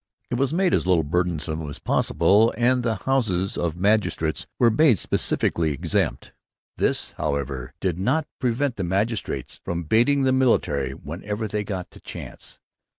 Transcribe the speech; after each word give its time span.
It 0.31 0.37
was 0.39 0.51
made 0.51 0.73
as 0.73 0.87
little 0.87 1.03
burdensome 1.03 1.69
as 1.69 1.77
possible 1.77 2.51
and 2.57 2.81
the 2.81 2.95
houses 3.05 3.55
of 3.55 3.75
magistrates 3.75 4.47
were 4.57 4.73
specially 4.95 5.73
exempt. 5.73 6.31
This, 6.75 7.11
however, 7.19 7.73
did 7.79 7.99
not 7.99 8.25
prevent 8.39 8.77
the 8.77 8.83
magistrates 8.83 9.61
from 9.63 9.83
baiting 9.83 10.23
the 10.23 10.33
military 10.33 10.93
whenever 10.93 11.47
they 11.47 11.63
got 11.63 11.91
the 11.91 11.99
chance. 11.99 12.59